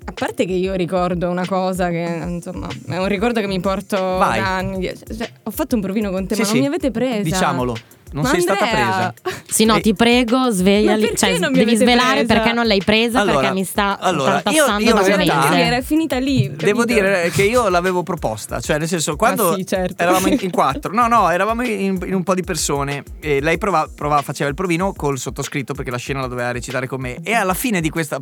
[0.05, 3.96] a parte che io ricordo una cosa che, insomma, è un ricordo che mi porto
[3.96, 4.40] Vai.
[4.40, 4.90] da anni.
[5.16, 6.61] Cioè, ho fatto un provino con te, Sì, ma non sì.
[6.62, 7.22] mi avete presa.
[7.22, 7.76] Diciamolo.
[8.12, 9.12] Non Ma sei stata Andrea!
[9.22, 9.40] presa.
[9.48, 11.12] Sì, no, E- ti prego, svegliali.
[11.16, 12.34] Cioè, devi svelare presa?
[12.34, 16.50] perché non l'hai presa Allora, perché mi sta allora, io- io realtà- era finita lì.
[16.54, 16.84] Devo capito?
[17.00, 20.02] dire che io l'avevo proposta, cioè nel senso quando Ah, sì, certo.
[20.02, 23.59] eravamo in, in quattro, no no, eravamo in, in un po' di persone e lei
[23.59, 27.18] prova, prova- faceva il provino col sottoscritto perché la scena la doveva recitare con me
[27.22, 28.20] e alla fine di questa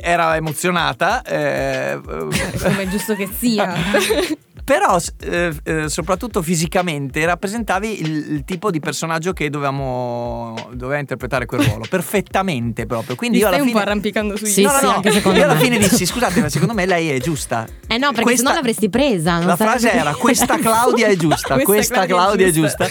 [0.00, 3.74] era emozionata, eh, Come è giusto che sia.
[4.64, 11.46] però eh, eh, soprattutto fisicamente rappresentavi il, il tipo di personaggio che dovevamo, doveva interpretare
[11.46, 13.16] quel ruolo, perfettamente proprio.
[13.16, 13.90] Quindi Ti io alla stai un po' fine...
[13.90, 15.60] arrampicando sui Sì, no, no, sì, no, anche secondo io alla me.
[15.60, 18.88] fine dissi scusate ma secondo me lei è giusta Eh no, perché Questa- sennò l'avresti
[18.88, 19.38] presa.
[19.38, 22.88] non la frase era questa Claudia è giusta, questa, Claudia, è giusta.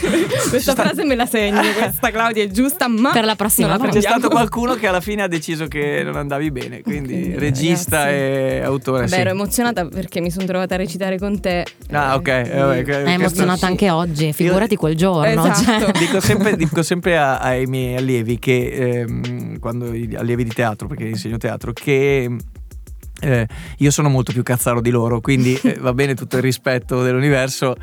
[0.50, 3.94] Questa frase me la segno, questa Claudia è giusta, ma Per la prossima volta.
[3.94, 8.06] C'è stato qualcuno che alla fine ha deciso che non andavi bene, quindi Quindi, regista
[8.06, 8.16] ragazzi.
[8.16, 9.00] e autore.
[9.04, 9.20] Vabbè, sì.
[9.20, 11.61] ero emozionata perché mi sono trovata a recitare con te.
[11.92, 12.28] Ah, ok.
[12.28, 15.26] eh, vabbè, che- È emozionata anche oggi, figurati quel giorno.
[15.46, 15.86] Esatto.
[15.86, 15.92] cioè.
[15.98, 18.68] Dico sempre, dico sempre a- ai miei allievi che
[19.02, 22.30] ehm, quando gli allievi di teatro, perché insegno teatro, che
[23.24, 23.48] eh,
[23.78, 27.76] io sono molto più cazzaro di loro, quindi eh, va bene tutto il rispetto dell'universo.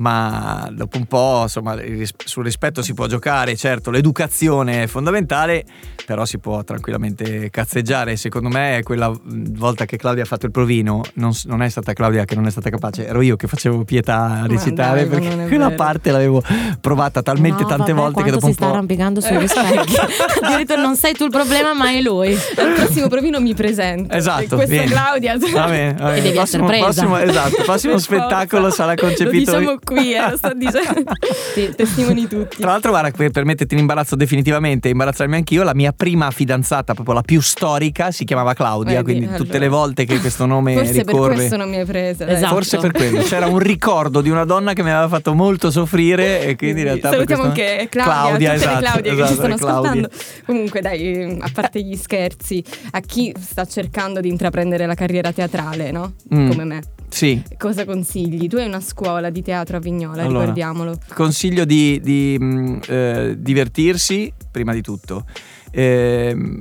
[0.00, 1.76] Ma dopo un po', insomma,
[2.24, 5.62] sul rispetto si può giocare, certo, l'educazione è fondamentale,
[6.06, 8.16] però si può tranquillamente cazzeggiare.
[8.16, 12.24] Secondo me, quella volta che Claudia ha fatto il provino, non, non è stata Claudia
[12.24, 15.48] che non è stata capace, ero io che facevo pietà a recitare, dai, perché è
[15.48, 15.76] quella vero.
[15.76, 16.42] parte l'avevo
[16.80, 18.72] provata talmente No, tante vabbè, volte che dopo un si sta po'.
[18.72, 19.94] arrampicando sugli specchi.
[20.40, 22.32] Addirittura non sei tu il problema, ma è lui.
[22.56, 24.14] Al prossimo provino mi presento.
[24.14, 24.88] Esatto, questa vieni.
[24.88, 25.36] Claudia.
[25.36, 26.16] Va bene, va bene.
[26.16, 26.84] E devi prossimo, essere presa.
[27.02, 29.58] prossimo- esatto, prossimo spettacolo sarà Lo concepito.
[29.58, 31.12] diciamo qui, eh, lo sto dicendo.
[31.54, 32.58] Sì, testimoni tutti.
[32.58, 36.94] Tra l'altro, guarda, per per metterti in imbarazzo definitivamente, imbarazzarmi anch'io, la mia prima fidanzata,
[36.94, 39.02] proprio la più storica, si chiamava Claudia.
[39.02, 39.38] Vedi, quindi allora.
[39.42, 41.34] tutte le volte che questo nome Forse per ricorre.
[41.34, 42.26] questo non mi hai presa.
[42.28, 42.54] Esatto.
[42.54, 43.22] Forse per quello.
[43.22, 46.86] C'era un ricordo di una donna che mi aveva fatto molto soffrire e quindi in
[46.86, 49.90] realtà per Salutiamo questo- anche Claudia, tutte esatto, le Claudie che esatto, ci stanno Claudia.
[49.90, 50.08] ascoltando.
[50.46, 55.90] Comunque, dai, a parte gli scherzi, a chi sta cercando di intraprendere la carriera teatrale,
[55.90, 56.12] no?
[56.34, 56.48] Mm.
[56.50, 56.80] Come me.
[57.10, 58.46] Sì, Cosa consigli?
[58.46, 60.38] Tu hai una scuola di teatro a Vignola, Allora.
[60.40, 60.96] ricordiamolo.
[61.14, 65.24] consiglio di, di, mh, eh, divertirsi prima di tutto.
[65.72, 66.58] Ehm,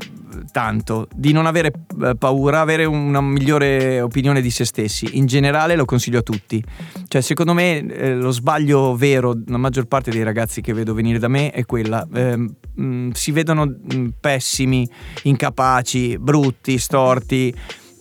[0.51, 1.71] tanto di non avere
[2.03, 5.17] eh, paura, avere una migliore opinione di se stessi.
[5.17, 6.63] In generale lo consiglio a tutti.
[7.07, 11.19] Cioè, secondo me eh, lo sbaglio vero, la maggior parte dei ragazzi che vedo venire
[11.19, 12.07] da me è quella.
[12.13, 14.87] ehm, mh, si vedono mh, pessimi,
[15.23, 17.53] incapaci, brutti, storti.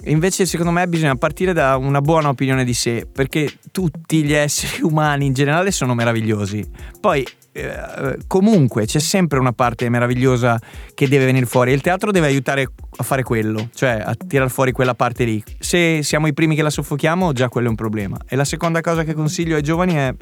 [0.09, 4.83] Invece, secondo me, bisogna partire da una buona opinione di sé, perché tutti gli esseri
[4.85, 6.67] umani in generale sono meravigliosi.
[7.01, 10.59] Poi, eh, comunque, c'è sempre una parte meravigliosa
[10.95, 11.73] che deve venire fuori.
[11.73, 15.43] Il teatro deve aiutare a fare quello, cioè a tirar fuori quella parte lì.
[15.59, 18.17] Se siamo i primi che la soffochiamo, già quello è un problema.
[18.27, 20.15] E la seconda cosa che consiglio ai giovani è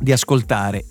[0.00, 0.84] di ascoltare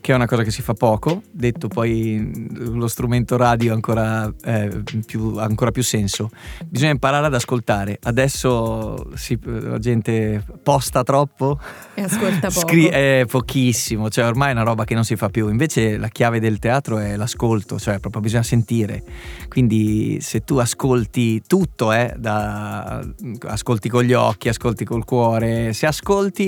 [0.00, 4.32] che è una cosa che si fa poco, detto poi lo strumento radio ha ancora,
[4.44, 6.30] eh, più, ancora più senso.
[6.66, 7.98] Bisogna imparare ad ascoltare.
[8.00, 11.58] Adesso si- la gente posta troppo,
[11.94, 12.60] E ascolta poco.
[12.68, 15.48] scri- eh, pochissimo, cioè ormai è una roba che non si fa più.
[15.48, 19.02] Invece la chiave del teatro è l'ascolto, cioè proprio bisogna sentire.
[19.48, 23.04] Quindi se tu ascolti tutto, eh, da-
[23.46, 26.44] ascolti con gli occhi, ascolti col cuore, se ascolti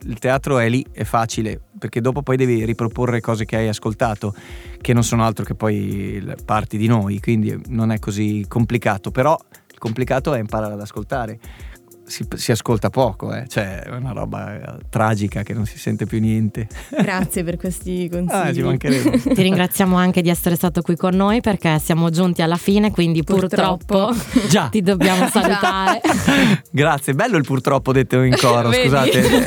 [0.00, 4.34] il teatro è lì, è facile, perché dopo poi devi riproporre cose che hai ascoltato,
[4.80, 9.36] che non sono altro che poi parti di noi, quindi non è così complicato, però
[9.70, 11.38] il complicato è imparare ad ascoltare.
[12.08, 16.06] Si, si ascolta poco, eh, cioè è una roba eh, tragica che non si sente
[16.06, 16.68] più niente.
[17.00, 18.34] Grazie per questi consigli.
[18.46, 19.18] Ah, ci mancherebbe.
[19.34, 23.24] Ti ringraziamo anche di essere stato qui con noi perché siamo giunti alla fine, quindi
[23.24, 24.14] purtroppo, Purtroppo.
[24.48, 24.68] Già.
[24.70, 26.00] ti dobbiamo salutare.
[26.70, 29.46] Grazie, bello il purtroppo detto in coro, scusate.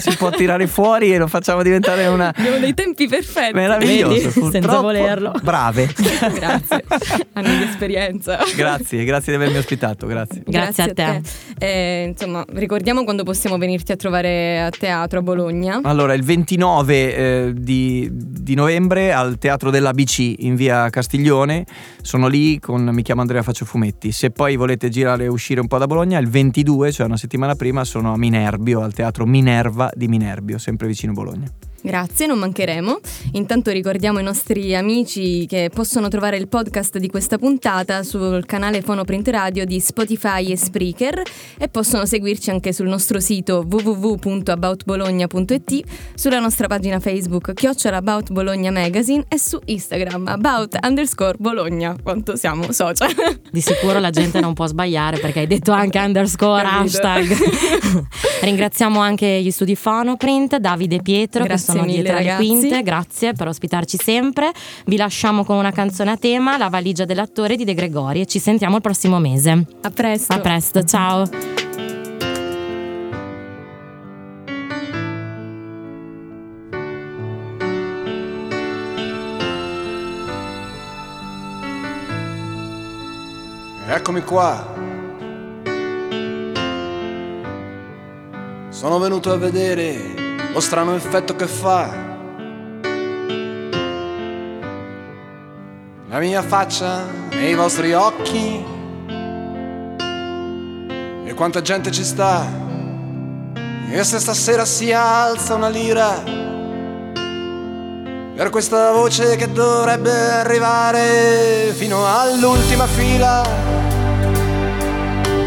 [0.00, 3.54] si può tirare fuori e lo facciamo diventare una Abbiamo dei tempi perfetti.
[3.54, 4.14] meraviglioso.
[4.14, 4.30] Vedi?
[4.30, 4.82] Senza purtroppo.
[4.82, 5.32] volerlo.
[5.42, 5.92] Brave.
[6.34, 6.84] Grazie.
[7.32, 8.38] Anni di esperienza.
[8.54, 10.42] grazie, grazie di avermi ospitato, grazie.
[10.44, 11.20] Grazie a te.
[11.58, 15.80] Eh, insomma, ricordiamo quando possiamo venirti a trovare a teatro a Bologna.
[15.82, 21.66] Allora, il 29 eh, di, di novembre al Teatro dell'ABC in via Castiglione,
[22.02, 24.12] sono lì con, mi chiamo Andrea Faccio Fumetti.
[24.12, 27.54] Se poi volete girare e uscire un po' da Bologna, il 22, cioè una settimana
[27.54, 31.67] prima, sono a Minerbio, al Teatro Minerva di Minerbio, sempre vicino Bologna.
[31.80, 32.98] Grazie, non mancheremo.
[33.32, 38.82] Intanto ricordiamo i nostri amici che possono trovare il podcast di questa puntata sul canale
[38.82, 41.22] Fonoprint Radio di Spotify e Spreaker
[41.56, 45.82] e possono seguirci anche sul nostro sito www.aboutbologna.it,
[46.14, 51.94] sulla nostra pagina Facebook chiocciola About Bologna Magazine e su Instagram about underscore Bologna.
[52.02, 53.14] Quanto siamo social.
[53.50, 57.06] Di sicuro la gente non può sbagliare perché hai detto anche underscore Capito.
[57.06, 57.36] hashtag.
[58.42, 62.46] Ringraziamo anche gli studi Fonoprint, Davide e Pietro Grazie sono mille, dietro ragazzi.
[62.46, 64.52] quinte, grazie per ospitarci sempre.
[64.86, 68.38] Vi lasciamo con una canzone a tema, La valigia dell'attore di De Gregori e ci
[68.38, 69.66] sentiamo il prossimo mese.
[69.82, 70.32] A presto.
[70.32, 71.28] A presto, ciao.
[83.90, 84.76] Eccomi qua.
[88.68, 90.17] Sono venuto a vedere
[90.52, 92.06] lo strano effetto che fa.
[96.08, 98.64] La mia faccia nei vostri occhi.
[101.24, 102.46] E quanta gente ci sta.
[103.90, 106.22] E se stasera si alza una lira.
[108.34, 113.42] Per questa voce che dovrebbe arrivare fino all'ultima fila.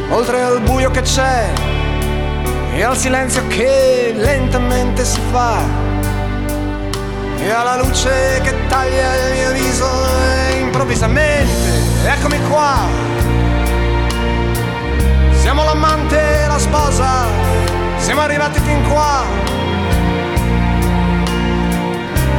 [0.10, 1.71] Oltre al buio che c'è
[2.74, 5.60] e al silenzio che lentamente si fa.
[7.38, 9.88] E alla luce che taglia il mio viso
[10.50, 11.52] e improvvisamente
[12.06, 12.86] eccomi qua.
[15.34, 17.26] Siamo l'amante e la sposa
[17.98, 19.24] siamo arrivati fin qua.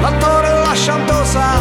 [0.00, 1.60] L'attore e la chantosa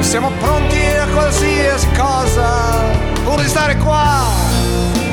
[0.00, 2.82] siamo pronti a qualsiasi cosa
[3.24, 5.03] pur di stare qua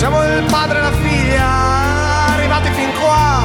[0.00, 1.46] Siamo il padre e la figlia,
[2.32, 3.42] arrivati fin qua.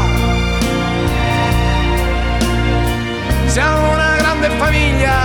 [3.47, 5.17] Siamo una grande famiglia,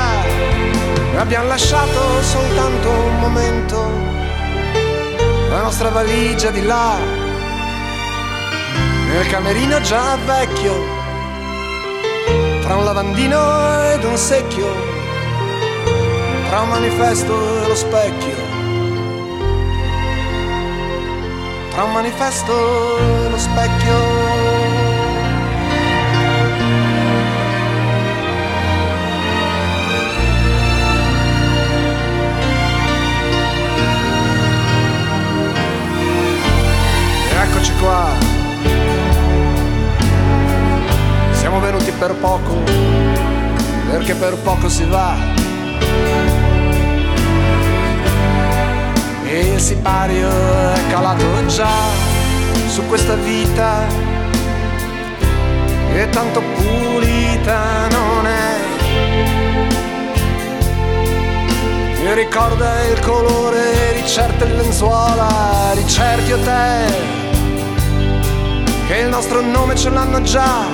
[1.19, 3.93] abbiamo lasciato soltanto un momento,
[5.51, 6.97] la nostra valigia di là,
[9.13, 10.85] nel camerino già vecchio,
[12.63, 14.75] tra un lavandino ed un secchio,
[16.49, 18.50] tra un manifesto e lo specchio.
[21.71, 23.99] Tra un manifesto e lo specchio.
[37.43, 38.09] Eccoci qua.
[41.33, 42.63] Siamo venuti per poco,
[43.91, 45.17] perché per poco si va.
[49.33, 51.71] E il sipario è calato già
[52.67, 53.87] su questa vita
[55.95, 58.59] e tanto pulita non è.
[62.03, 66.93] Mi ricorda il colore di certe lenzuola, di certi hotel,
[68.89, 70.65] che il nostro nome ce l'hanno già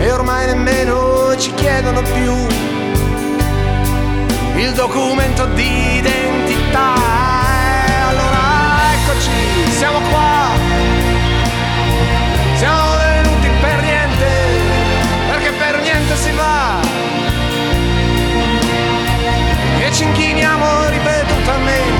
[0.00, 2.32] e ormai nemmeno ci chiedono più
[4.56, 6.94] il documento di identità.
[6.94, 7.25] Allora eccoci,
[9.76, 10.48] siamo qua.
[12.54, 14.26] Siamo venuti per niente,
[15.28, 16.80] perché per niente si va.
[19.78, 21.95] E ci inchiniamo ripetutamente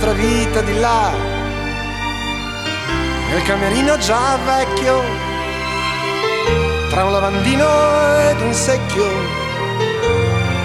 [0.00, 1.10] nostra vita di là,
[3.30, 5.02] nel camerino già vecchio,
[6.88, 7.66] tra un lavandino
[8.30, 9.06] ed un secchio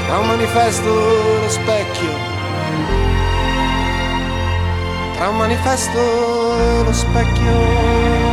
[0.05, 2.13] tra un manifesto e lo specchio,
[5.15, 8.32] tra un manifesto e lo specchio.